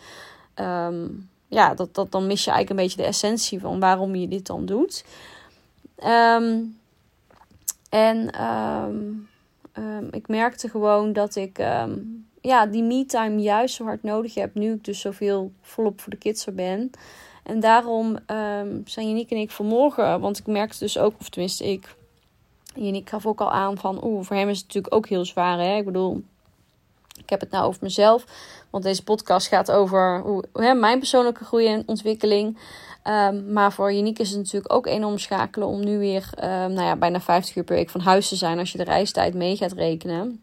Um, 0.54 1.28
ja, 1.48 1.74
dat, 1.74 1.94
dat, 1.94 2.12
dan 2.12 2.26
mis 2.26 2.44
je 2.44 2.50
eigenlijk 2.50 2.80
een 2.80 2.86
beetje 2.86 3.02
de 3.02 3.08
essentie 3.08 3.60
van 3.60 3.80
waarom 3.80 4.14
je 4.14 4.28
dit 4.28 4.46
dan 4.46 4.66
doet. 4.66 5.04
en 7.88 8.30
um, 9.78 10.08
ik 10.10 10.28
merkte 10.28 10.68
gewoon 10.68 11.12
dat 11.12 11.36
ik 11.36 11.58
um, 11.58 12.26
ja, 12.40 12.66
die 12.66 12.82
me-time 12.82 13.40
juist 13.40 13.74
zo 13.74 13.84
hard 13.84 14.02
nodig 14.02 14.34
heb. 14.34 14.54
Nu 14.54 14.72
ik 14.72 14.84
dus 14.84 15.00
zoveel 15.00 15.52
volop 15.60 16.00
voor 16.00 16.10
de 16.10 16.18
kids 16.18 16.46
ben. 16.52 16.90
En 17.42 17.60
daarom 17.60 18.06
um, 18.06 18.82
zijn 18.84 19.08
Janiek 19.08 19.30
en 19.30 19.36
ik 19.36 19.50
vanmorgen, 19.50 20.20
want 20.20 20.38
ik 20.38 20.46
merkte 20.46 20.78
dus 20.78 20.98
ook, 20.98 21.14
of 21.20 21.28
tenminste 21.28 21.70
ik, 21.72 21.94
Janiek 22.74 23.08
gaf 23.08 23.26
ook 23.26 23.40
al 23.40 23.52
aan 23.52 23.78
van, 23.78 24.04
oeh, 24.04 24.24
voor 24.24 24.36
hem 24.36 24.48
is 24.48 24.56
het 24.56 24.66
natuurlijk 24.66 24.94
ook 24.94 25.08
heel 25.08 25.24
zwaar. 25.24 25.58
Hè? 25.58 25.76
Ik 25.76 25.84
bedoel, 25.84 26.22
ik 27.18 27.30
heb 27.30 27.40
het 27.40 27.50
nou 27.50 27.66
over 27.66 27.82
mezelf, 27.82 28.24
want 28.70 28.84
deze 28.84 29.04
podcast 29.04 29.46
gaat 29.46 29.70
over 29.70 30.20
hoe, 30.20 30.44
hè, 30.52 30.74
mijn 30.74 30.98
persoonlijke 30.98 31.44
groei 31.44 31.66
en 31.66 31.82
ontwikkeling. 31.86 32.58
Um, 33.04 33.52
maar 33.52 33.72
voor 33.72 33.92
Janiek 33.92 34.18
is 34.18 34.28
het 34.28 34.38
natuurlijk 34.38 34.72
ook 34.72 34.86
enorm 34.86 35.18
schakelen 35.18 35.68
om 35.68 35.84
nu 35.84 35.98
weer 35.98 36.30
um, 36.38 36.72
nou 36.72 36.86
ja, 36.86 36.96
bijna 36.96 37.20
50 37.20 37.56
uur 37.56 37.64
per 37.64 37.76
week 37.76 37.90
van 37.90 38.00
huis 38.00 38.28
te 38.28 38.36
zijn 38.36 38.58
als 38.58 38.72
je 38.72 38.78
de 38.78 38.84
reistijd 38.84 39.34
mee 39.34 39.56
gaat 39.56 39.72
rekenen. 39.72 40.42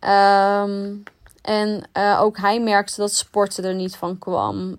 Um, 0.00 1.02
en 1.42 1.82
uh, 1.96 2.20
ook 2.22 2.38
hij 2.38 2.60
merkte 2.60 2.96
dat 2.96 3.14
sporten 3.14 3.64
er 3.64 3.74
niet 3.74 3.96
van 3.96 4.18
kwam. 4.18 4.78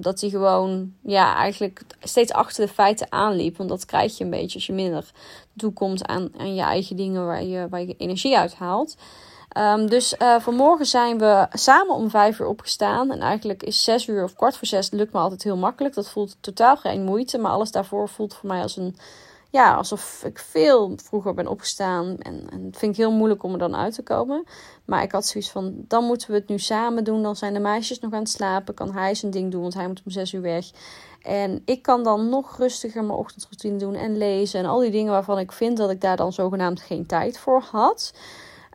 Dat 0.00 0.20
hij 0.20 0.30
gewoon 0.30 0.92
ja, 1.02 1.36
eigenlijk 1.36 1.82
steeds 2.00 2.32
achter 2.32 2.66
de 2.66 2.72
feiten 2.72 3.12
aanliep. 3.12 3.56
Want 3.56 3.68
dat 3.68 3.84
krijg 3.84 4.18
je 4.18 4.24
een 4.24 4.30
beetje 4.30 4.54
als 4.54 4.66
je 4.66 4.72
minder 4.72 5.10
toekomt 5.56 6.06
aan, 6.06 6.30
aan 6.38 6.54
je 6.54 6.62
eigen 6.62 6.96
dingen 6.96 7.26
waar 7.26 7.44
je, 7.44 7.68
waar 7.68 7.80
je 7.80 7.94
energie 7.96 8.38
uit 8.38 8.54
haalt. 8.54 8.96
Um, 9.58 9.88
dus 9.88 10.14
uh, 10.18 10.40
vanmorgen 10.40 10.86
zijn 10.86 11.18
we 11.18 11.46
samen 11.52 11.94
om 11.94 12.10
vijf 12.10 12.38
uur 12.38 12.46
opgestaan. 12.46 13.10
En 13.10 13.20
eigenlijk 13.20 13.62
is 13.62 13.84
zes 13.84 14.06
uur 14.06 14.22
of 14.22 14.34
kwart 14.34 14.56
voor 14.56 14.66
zes 14.66 14.90
lukt 14.90 15.12
me 15.12 15.18
altijd 15.18 15.42
heel 15.42 15.56
makkelijk. 15.56 15.94
Dat 15.94 16.08
voelt 16.08 16.36
totaal 16.40 16.76
geen 16.76 17.04
moeite. 17.04 17.38
Maar 17.38 17.50
alles 17.50 17.70
daarvoor 17.70 18.08
voelt 18.08 18.34
voor 18.34 18.48
mij 18.48 18.62
als 18.62 18.76
een 18.76 18.96
ja, 19.50 19.74
alsof 19.74 20.22
ik 20.24 20.38
veel 20.38 20.92
vroeger 20.96 21.34
ben 21.34 21.46
opgestaan. 21.46 22.16
En, 22.18 22.46
en 22.50 22.60
vind 22.72 22.92
ik 22.92 22.96
heel 22.96 23.12
moeilijk 23.12 23.42
om 23.42 23.52
er 23.52 23.58
dan 23.58 23.76
uit 23.76 23.94
te 23.94 24.02
komen. 24.02 24.44
Maar 24.84 25.02
ik 25.02 25.12
had 25.12 25.26
zoiets 25.26 25.50
van, 25.50 25.74
dan 25.88 26.04
moeten 26.04 26.30
we 26.30 26.36
het 26.36 26.48
nu 26.48 26.58
samen 26.58 27.04
doen. 27.04 27.22
Dan 27.22 27.36
zijn 27.36 27.52
de 27.52 27.60
meisjes 27.60 28.00
nog 28.00 28.12
aan 28.12 28.18
het 28.18 28.28
slapen. 28.28 28.74
Kan 28.74 28.92
hij 28.92 29.14
zijn 29.14 29.32
ding 29.32 29.50
doen, 29.50 29.62
want 29.62 29.74
hij 29.74 29.86
moet 29.86 30.02
om 30.04 30.10
zes 30.10 30.32
uur 30.32 30.42
weg. 30.42 30.70
En 31.22 31.62
ik 31.64 31.82
kan 31.82 32.02
dan 32.02 32.28
nog 32.28 32.56
rustiger 32.56 33.04
mijn 33.04 33.18
ochtendroutine 33.18 33.78
doen 33.78 33.94
en 33.94 34.16
lezen. 34.16 34.60
En 34.60 34.66
al 34.66 34.78
die 34.78 34.90
dingen 34.90 35.12
waarvan 35.12 35.38
ik 35.38 35.52
vind 35.52 35.76
dat 35.76 35.90
ik 35.90 36.00
daar 36.00 36.16
dan 36.16 36.32
zogenaamd 36.32 36.80
geen 36.80 37.06
tijd 37.06 37.38
voor 37.38 37.62
had. 37.70 38.12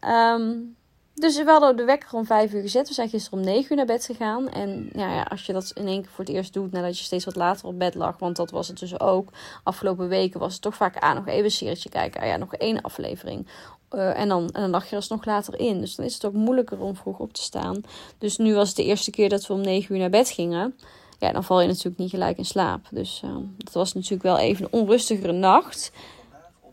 Um, 0.07 0.75
dus 1.13 1.37
we 1.37 1.49
hadden 1.51 1.75
de 1.75 1.83
wekker 1.83 2.13
om 2.13 2.25
vijf 2.25 2.53
uur 2.53 2.61
gezet. 2.61 2.87
We 2.87 2.93
zijn 2.93 3.09
gisteren 3.09 3.39
om 3.39 3.45
negen 3.45 3.71
uur 3.71 3.77
naar 3.77 3.85
bed 3.85 4.05
gegaan. 4.05 4.49
En 4.49 4.89
ja, 4.95 5.21
als 5.21 5.45
je 5.45 5.53
dat 5.53 5.71
in 5.75 5.87
één 5.87 6.01
keer 6.01 6.11
voor 6.11 6.25
het 6.25 6.33
eerst 6.33 6.53
doet, 6.53 6.71
nadat 6.71 6.97
je 6.97 7.03
steeds 7.03 7.25
wat 7.25 7.35
later 7.35 7.67
op 7.67 7.79
bed 7.79 7.95
lag. 7.95 8.17
Want 8.17 8.35
dat 8.35 8.51
was 8.51 8.67
het 8.67 8.79
dus 8.79 8.99
ook. 8.99 9.29
Afgelopen 9.63 10.07
weken 10.07 10.39
was 10.39 10.53
het 10.53 10.61
toch 10.61 10.75
vaak 10.75 10.97
aan 10.97 11.15
nog 11.15 11.27
even 11.27 11.43
een 11.43 11.51
serietje 11.51 11.89
kijken. 11.89 12.21
Ah, 12.21 12.27
ja, 12.27 12.37
nog 12.37 12.55
één 12.55 12.81
aflevering. 12.81 13.47
Uh, 13.91 14.19
en, 14.19 14.27
dan, 14.27 14.49
en 14.51 14.61
dan 14.61 14.69
lag 14.69 14.89
je 14.89 14.95
er 14.95 15.05
nog 15.09 15.25
later 15.25 15.59
in. 15.59 15.79
Dus 15.79 15.95
dan 15.95 16.05
is 16.05 16.13
het 16.13 16.25
ook 16.25 16.33
moeilijker 16.33 16.79
om 16.79 16.95
vroeg 16.95 17.19
op 17.19 17.33
te 17.33 17.41
staan. 17.41 17.81
Dus 18.17 18.37
nu 18.37 18.53
was 18.53 18.67
het 18.67 18.77
de 18.77 18.85
eerste 18.85 19.11
keer 19.11 19.29
dat 19.29 19.47
we 19.47 19.53
om 19.53 19.61
negen 19.61 19.93
uur 19.93 19.99
naar 19.99 20.09
bed 20.09 20.29
gingen. 20.29 20.75
Ja, 21.19 21.31
dan 21.31 21.43
val 21.43 21.61
je 21.61 21.67
natuurlijk 21.67 21.97
niet 21.97 22.09
gelijk 22.09 22.37
in 22.37 22.45
slaap. 22.45 22.87
Dus 22.91 23.21
uh, 23.25 23.35
dat 23.57 23.73
was 23.73 23.93
natuurlijk 23.93 24.23
wel 24.23 24.37
even 24.37 24.65
een 24.65 24.79
onrustigere 24.79 25.31
nacht. 25.31 25.91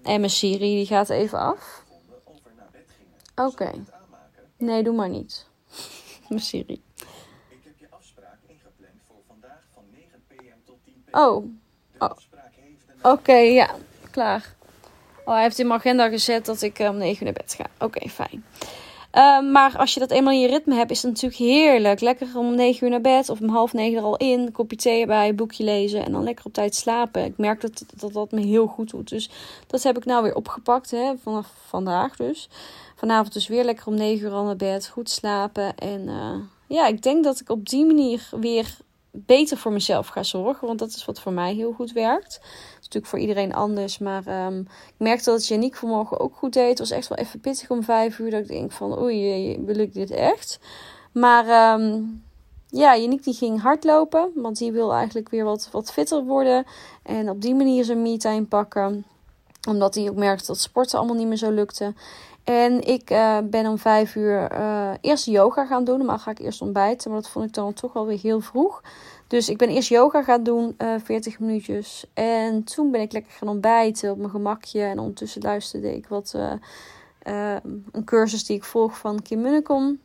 En 0.03 0.21
mijn 0.21 0.31
Siri 0.31 0.59
die 0.59 0.87
gaat 0.87 1.09
even 1.09 1.39
af. 1.39 1.87
Oké. 3.39 3.63
Okay. 3.63 3.85
Nee, 4.57 4.83
doe 4.83 4.95
maar 4.95 5.09
niet. 5.09 5.47
Mijn 6.29 6.41
Siri. 6.41 6.83
Ik 7.49 7.61
heb 7.65 7.79
je 7.79 7.87
afspraak 7.91 8.39
ingepland 8.47 9.01
voor 9.07 9.21
vandaag 9.27 9.63
van 9.75 9.83
9 9.93 10.23
pm 10.29 10.65
tot 10.65 10.77
10 10.85 11.05
pm. 11.05 11.19
Oh. 11.19 11.45
oh. 11.99 12.11
Oké, 12.99 13.09
okay, 13.09 13.53
ja. 13.53 13.71
Klaar. 14.11 14.55
Oh, 15.25 15.35
hij 15.35 15.43
heeft 15.43 15.59
in 15.59 15.67
mijn 15.67 15.79
agenda 15.79 16.09
gezet 16.09 16.47
dat 16.47 16.63
ik 16.63 16.79
om 16.79 16.97
9 16.97 17.17
uur 17.19 17.33
naar 17.33 17.43
bed 17.43 17.55
ga. 17.55 17.85
Oké, 17.85 18.09
fijn. 18.09 18.45
Um, 19.13 19.53
maar 19.53 19.79
als 19.79 19.95
je 19.95 20.01
dat 20.01 20.11
eenmaal 20.11 20.33
in 20.33 20.41
je 20.41 20.49
ritme 20.49 20.75
hebt, 20.75 20.91
is 20.91 21.03
het 21.03 21.13
natuurlijk 21.13 21.41
heerlijk. 21.41 22.01
Lekker 22.01 22.29
om 22.35 22.55
9 22.55 22.85
uur 22.85 22.91
naar 22.91 23.01
bed 23.01 23.29
of 23.29 23.41
om 23.41 23.49
half 23.49 23.73
9 23.73 23.99
er 23.99 24.05
al 24.05 24.17
in. 24.17 24.53
Kopje 24.53 24.77
thee 24.77 25.01
erbij, 25.01 25.35
boekje 25.35 25.65
lezen 25.65 26.05
en 26.05 26.13
dan 26.13 26.23
lekker 26.23 26.45
op 26.45 26.53
tijd 26.53 26.75
slapen. 26.75 27.25
Ik 27.25 27.39
merk 27.39 27.61
dat 27.61 27.85
dat, 27.97 28.13
dat 28.13 28.33
me 28.33 28.41
heel 28.41 28.67
goed 28.67 28.91
doet. 28.91 29.09
Dus 29.09 29.31
dat 29.67 29.83
heb 29.83 29.97
ik 29.97 30.05
nou 30.05 30.23
weer 30.23 30.35
opgepakt, 30.35 30.91
hè, 30.91 31.13
vanaf 31.23 31.47
vandaag 31.67 32.17
dus 32.17 32.49
vanavond 32.99 33.33
dus 33.33 33.49
weer 33.49 33.65
lekker 33.65 33.87
om 33.87 33.95
9 33.95 34.27
uur 34.27 34.33
al 34.33 34.45
naar 34.45 34.57
bed. 34.57 34.89
Goed 34.89 35.11
slapen. 35.11 35.77
En 35.77 36.01
uh, 36.09 36.35
ja, 36.67 36.87
ik 36.87 37.03
denk 37.03 37.25
dat 37.25 37.41
ik 37.41 37.51
op 37.51 37.69
die 37.69 37.87
manier 37.87 38.29
weer 38.41 38.77
beter 39.11 39.57
voor 39.57 39.73
mezelf 39.73 40.07
ga 40.07 40.23
zorgen. 40.23 40.67
Want 40.67 40.79
dat 40.79 40.89
is 40.89 41.05
wat 41.05 41.21
voor 41.21 41.33
mij 41.33 41.55
heel 41.55 41.73
goed 41.73 41.93
werkt. 41.93 42.41
Is 42.43 42.75
natuurlijk 42.75 43.07
voor 43.07 43.19
iedereen 43.19 43.55
anders. 43.55 43.99
Maar 43.99 44.47
um, 44.47 44.61
ik 44.87 44.95
merkte 44.97 45.31
dat 45.31 45.47
Janiek 45.47 45.77
vanmorgen 45.77 46.21
ook 46.21 46.37
goed 46.37 46.53
deed. 46.53 46.69
Het 46.69 46.79
was 46.79 46.91
echt 46.91 47.09
wel 47.09 47.19
even 47.19 47.41
pittig 47.41 47.71
om 47.71 47.83
5 47.83 48.19
uur. 48.19 48.31
Dat 48.31 48.41
ik 48.41 48.49
denk 48.49 48.73
van 48.73 48.99
oei, 48.99 49.53
ik 49.53 49.95
dit 49.95 50.11
echt? 50.11 50.61
Maar 51.13 51.75
um, 51.81 52.23
ja, 52.69 52.97
Janiek 52.97 53.25
die 53.25 53.35
ging 53.35 53.61
hardlopen. 53.61 54.31
Want 54.35 54.59
die 54.59 54.73
wil 54.73 54.93
eigenlijk 54.93 55.29
weer 55.29 55.45
wat, 55.45 55.69
wat 55.73 55.93
fitter 55.93 56.25
worden. 56.25 56.65
En 57.03 57.31
op 57.31 57.43
die 57.43 57.55
manier 57.55 57.85
zijn 57.85 58.03
me-time 58.03 58.45
pakken 58.45 59.05
omdat 59.69 59.95
hij 59.95 60.09
ook 60.09 60.17
merkte 60.17 60.47
dat 60.47 60.61
sporten 60.61 60.99
allemaal 60.99 61.17
niet 61.17 61.27
meer 61.27 61.37
zo 61.37 61.51
lukte. 61.51 61.95
En 62.49 62.81
ik 62.87 63.11
uh, 63.11 63.39
ben 63.45 63.67
om 63.67 63.79
vijf 63.79 64.15
uur 64.15 64.53
uh, 64.53 64.91
eerst 65.01 65.27
yoga 65.27 65.67
gaan 65.67 65.85
doen. 65.85 66.05
Maar 66.05 66.19
ga 66.19 66.31
ik 66.31 66.39
eerst 66.39 66.63
ontbijten. 66.63 67.11
Maar 67.11 67.21
dat 67.21 67.31
vond 67.31 67.45
ik 67.45 67.53
dan 67.53 67.73
toch 67.73 67.93
wel 67.93 68.07
weer 68.07 68.19
heel 68.19 68.41
vroeg. 68.41 68.83
Dus 69.27 69.49
ik 69.49 69.59
ben 69.59 69.69
eerst 69.69 69.89
yoga 69.89 70.23
gaan 70.23 70.43
doen, 70.43 70.75
uh, 70.79 70.95
eh, 70.95 71.01
40 71.05 71.39
minuutjes. 71.39 72.05
En 72.15 72.65
toen 72.65 72.91
ben 72.91 73.01
ik 73.01 73.13
lekker 73.13 73.33
gaan 73.33 73.49
ontbijten 73.49 74.11
op 74.11 74.19
mijn 74.19 74.31
gemakje. 74.31 74.83
En 74.83 74.99
ondertussen 74.99 75.43
luisterde 75.43 75.97
ik 75.97 76.07
wat 76.07 76.35
een 77.93 78.05
cursus 78.05 78.45
die 78.45 78.57
ik 78.57 78.65
volg 78.65 78.99
van 78.99 79.23
Kim 79.23 79.41
Munnekom. 79.41 79.99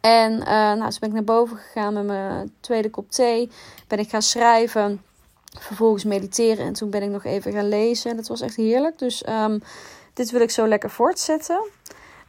En 0.00 0.38
nou, 0.38 0.90
toen 0.90 0.98
ben 1.00 1.08
ik 1.08 1.14
naar 1.14 1.24
boven 1.24 1.56
gegaan 1.56 1.94
met 1.94 2.04
mijn 2.04 2.52
tweede 2.60 2.90
kop 2.90 3.10
thee. 3.10 3.50
Ben 3.86 3.98
ik 3.98 4.08
gaan 4.08 4.22
schrijven. 4.22 5.02
Vervolgens 5.58 6.04
mediteren. 6.04 6.64
En 6.66 6.72
toen 6.72 6.90
ben 6.90 7.02
ik 7.02 7.10
nog 7.10 7.24
even 7.24 7.52
gaan 7.52 7.68
lezen. 7.68 8.10
En 8.10 8.16
dat 8.16 8.28
was 8.28 8.40
echt 8.40 8.56
heerlijk. 8.56 8.98
Dus 8.98 9.26
um, 9.28 9.60
dit 10.14 10.30
wil 10.30 10.40
ik 10.40 10.50
zo 10.50 10.66
lekker 10.66 10.90
voortzetten. 10.90 11.64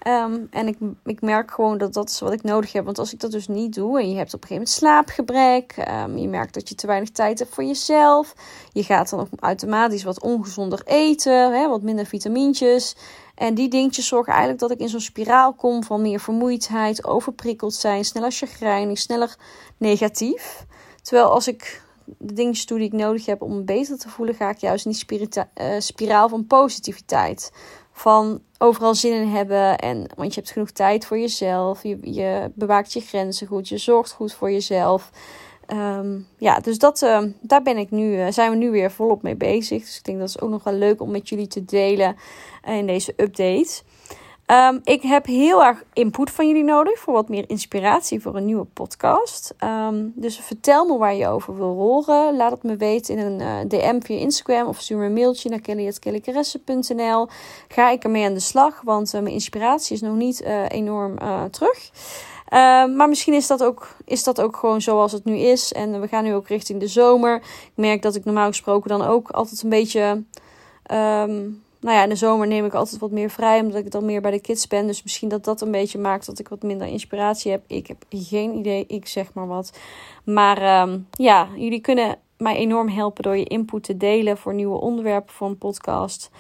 Ehm, 0.05 0.39
en 0.49 0.67
ik, 0.67 0.77
ik 1.05 1.21
merk 1.21 1.51
gewoon 1.51 1.77
dat 1.77 1.93
dat 1.93 2.09
is 2.09 2.19
wat 2.19 2.33
ik 2.33 2.43
nodig 2.43 2.71
heb. 2.71 2.85
Want 2.85 2.99
als 2.99 3.13
ik 3.13 3.19
dat 3.19 3.31
dus 3.31 3.47
niet 3.47 3.73
doe 3.73 3.99
en 3.99 4.09
je 4.09 4.17
hebt 4.17 4.33
op 4.33 4.41
een 4.41 4.47
gegeven 4.47 4.55
moment 4.55 4.69
slaapgebrek, 4.69 5.75
um, 6.03 6.17
je 6.17 6.27
merkt 6.27 6.53
dat 6.53 6.69
je 6.69 6.75
te 6.75 6.87
weinig 6.87 7.09
tijd 7.09 7.39
hebt 7.39 7.53
voor 7.53 7.63
jezelf, 7.63 8.33
je 8.71 8.83
gaat 8.83 9.09
dan 9.09 9.19
ook 9.19 9.27
automatisch 9.39 10.03
wat 10.03 10.21
ongezonder 10.21 10.81
eten, 10.85 11.53
hè, 11.53 11.67
wat 11.67 11.81
minder 11.81 12.05
vitamintjes. 12.05 12.95
En 13.35 13.53
die 13.53 13.69
dingetjes 13.69 14.07
zorgen 14.07 14.31
eigenlijk 14.31 14.61
dat 14.61 14.71
ik 14.71 14.79
in 14.79 14.89
zo'n 14.89 14.99
spiraal 14.99 15.53
kom 15.53 15.83
van 15.83 16.01
meer 16.01 16.19
vermoeidheid, 16.19 17.05
overprikkeld 17.05 17.73
zijn, 17.73 18.05
sneller 18.05 18.31
chagrijnig, 18.31 18.97
sneller 18.97 19.35
negatief. 19.77 20.65
Terwijl 21.01 21.29
als 21.29 21.47
ik 21.47 21.81
de 22.05 22.33
dingetjes 22.33 22.65
doe 22.65 22.77
die 22.77 22.88
ik 22.88 22.93
nodig 22.93 23.25
heb 23.25 23.41
om 23.41 23.55
me 23.55 23.62
beter 23.62 23.97
te 23.97 24.09
voelen, 24.09 24.35
ga 24.35 24.50
ik 24.50 24.57
juist 24.57 24.85
in 24.85 24.91
die 24.91 25.29
uh, 25.62 25.65
spiraal 25.79 26.29
van 26.29 26.47
positiviteit. 26.47 27.51
Van 27.91 28.41
overal 28.57 28.95
zin 28.95 29.13
in 29.13 29.27
hebben. 29.27 29.77
En, 29.77 30.09
want 30.15 30.33
je 30.33 30.39
hebt 30.39 30.51
genoeg 30.51 30.71
tijd 30.71 31.05
voor 31.05 31.19
jezelf. 31.19 31.83
Je, 31.83 31.97
je 32.01 32.51
bewaakt 32.55 32.93
je 32.93 33.00
grenzen 33.00 33.47
goed. 33.47 33.69
Je 33.69 33.77
zorgt 33.77 34.12
goed 34.12 34.33
voor 34.33 34.51
jezelf. 34.51 35.12
Um, 35.67 36.27
ja, 36.38 36.59
dus 36.59 36.77
dat, 36.77 37.01
uh, 37.01 37.21
daar 37.41 37.62
ben 37.62 37.77
ik 37.77 37.91
nu, 37.91 38.17
uh, 38.17 38.27
zijn 38.29 38.51
we 38.51 38.57
nu 38.57 38.71
weer 38.71 38.91
volop 38.91 39.21
mee 39.21 39.35
bezig. 39.35 39.81
Dus 39.81 39.97
ik 39.97 40.03
denk 40.03 40.19
dat 40.19 40.29
is 40.29 40.39
ook 40.39 40.50
nog 40.50 40.63
wel 40.63 40.74
leuk 40.74 41.01
om 41.01 41.12
met 41.12 41.29
jullie 41.29 41.47
te 41.47 41.65
delen 41.65 42.15
in 42.65 42.88
deze 42.88 43.13
update. 43.17 43.81
Um, 44.47 44.81
ik 44.83 45.01
heb 45.01 45.25
heel 45.25 45.63
erg 45.63 45.83
input 45.93 46.31
van 46.31 46.47
jullie 46.47 46.63
nodig 46.63 46.99
voor 46.99 47.13
wat 47.13 47.29
meer 47.29 47.49
inspiratie 47.49 48.21
voor 48.21 48.35
een 48.35 48.45
nieuwe 48.45 48.65
podcast. 48.65 49.53
Um, 49.63 50.11
dus 50.15 50.39
vertel 50.39 50.85
me 50.85 50.97
waar 50.97 51.15
je 51.15 51.27
over 51.27 51.55
wil 51.57 51.73
horen. 51.73 52.35
Laat 52.35 52.51
het 52.51 52.63
me 52.63 52.75
weten 52.75 53.17
in 53.17 53.25
een 53.25 53.41
eh, 53.41 53.69
DM 53.69 53.99
via 54.01 54.17
Instagram 54.17 54.67
of 54.67 54.79
stuur 54.79 54.97
me 54.97 55.05
een 55.05 55.13
mailtje 55.13 55.49
naar 55.49 55.59
kelly.kellycaresse.nl. 55.59 57.27
Ga 57.67 57.89
ik 57.89 58.03
ermee 58.03 58.25
aan 58.25 58.33
de 58.33 58.39
slag, 58.39 58.81
want 58.81 59.13
uh, 59.13 59.21
mijn 59.21 59.33
inspiratie 59.33 59.95
is 59.95 60.01
nog 60.01 60.15
niet 60.15 60.41
uh, 60.41 60.69
enorm 60.69 61.17
terug. 61.51 61.89
Um, 62.53 62.95
maar 62.95 63.09
misschien 63.09 63.33
is 63.33 63.47
dat, 63.47 63.63
ook, 63.63 63.95
is 64.05 64.23
dat 64.23 64.41
ook 64.41 64.55
gewoon 64.55 64.81
zoals 64.81 65.11
het 65.11 65.25
nu 65.25 65.37
is. 65.37 65.73
En 65.73 66.01
we 66.01 66.07
gaan 66.07 66.23
nu 66.23 66.33
ook 66.33 66.47
richting 66.47 66.79
de 66.79 66.87
zomer. 66.87 67.35
Ik 67.35 67.71
merk 67.75 68.01
dat 68.01 68.15
ik 68.15 68.25
normaal 68.25 68.47
gesproken 68.47 68.89
dan 68.89 69.01
ook 69.01 69.29
altijd 69.29 69.63
een 69.63 69.69
beetje. 69.69 70.23
Nou 71.85 71.97
ja, 71.97 72.03
in 72.03 72.09
de 72.09 72.15
zomer 72.15 72.47
neem 72.47 72.65
ik 72.65 72.73
altijd 72.73 72.99
wat 72.99 73.11
meer 73.11 73.29
vrij, 73.29 73.59
omdat 73.59 73.85
ik 73.85 73.91
dan 73.91 74.05
meer 74.05 74.21
bij 74.21 74.31
de 74.31 74.39
kids 74.39 74.67
ben. 74.67 74.87
Dus 74.87 75.03
misschien 75.03 75.29
dat 75.29 75.43
dat 75.43 75.61
een 75.61 75.71
beetje 75.71 75.99
maakt 75.99 76.25
dat 76.25 76.39
ik 76.39 76.47
wat 76.47 76.63
minder 76.63 76.87
inspiratie 76.87 77.51
heb. 77.51 77.63
Ik 77.67 77.87
heb 77.87 78.03
geen 78.09 78.55
idee, 78.55 78.85
ik 78.87 79.07
zeg 79.07 79.33
maar 79.33 79.47
wat. 79.47 79.77
Maar 80.23 80.81
um, 80.81 81.07
ja, 81.11 81.47
jullie 81.55 81.79
kunnen 81.79 82.17
mij 82.37 82.55
enorm 82.55 82.89
helpen 82.89 83.23
door 83.23 83.37
je 83.37 83.43
input 83.43 83.83
te 83.83 83.97
delen 83.97 84.37
voor 84.37 84.53
nieuwe 84.53 84.79
onderwerpen 84.79 85.33
voor 85.33 85.47
een 85.47 85.57
podcast. 85.57 86.31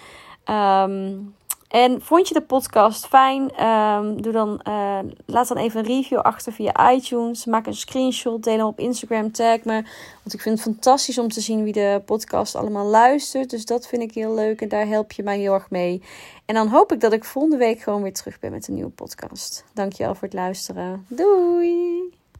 Um, 0.49 1.33
en 1.67 2.01
vond 2.01 2.27
je 2.27 2.33
de 2.33 2.41
podcast 2.41 3.07
fijn? 3.07 3.65
Um, 3.65 4.21
doe 4.21 4.31
dan, 4.31 4.61
uh, 4.67 4.99
laat 5.25 5.47
dan 5.47 5.57
even 5.57 5.79
een 5.79 5.85
review 5.85 6.19
achter 6.19 6.53
via 6.53 6.91
iTunes. 6.91 7.45
Maak 7.45 7.65
een 7.65 7.73
screenshot, 7.73 8.43
deel 8.43 8.57
hem 8.57 8.65
op 8.65 8.79
Instagram, 8.79 9.31
tag 9.31 9.63
me. 9.63 9.73
Want 10.23 10.33
ik 10.33 10.41
vind 10.41 10.55
het 10.55 10.73
fantastisch 10.73 11.17
om 11.17 11.27
te 11.27 11.41
zien 11.41 11.63
wie 11.63 11.73
de 11.73 12.01
podcast 12.05 12.55
allemaal 12.55 12.85
luistert. 12.85 13.49
Dus 13.49 13.65
dat 13.65 13.87
vind 13.87 14.01
ik 14.01 14.13
heel 14.13 14.33
leuk 14.33 14.61
en 14.61 14.69
daar 14.69 14.87
help 14.87 15.11
je 15.11 15.23
mij 15.23 15.39
heel 15.39 15.53
erg 15.53 15.69
mee. 15.69 16.01
En 16.45 16.55
dan 16.55 16.67
hoop 16.67 16.91
ik 16.91 16.99
dat 16.99 17.13
ik 17.13 17.23
volgende 17.23 17.57
week 17.57 17.79
gewoon 17.79 18.01
weer 18.01 18.13
terug 18.13 18.39
ben 18.39 18.51
met 18.51 18.67
een 18.67 18.73
nieuwe 18.73 18.89
podcast. 18.89 19.65
Dankjewel 19.73 20.13
voor 20.13 20.27
het 20.27 20.33
luisteren. 20.33 21.05
Doei! 21.09 22.24